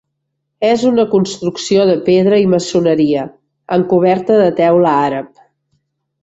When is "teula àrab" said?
4.63-5.31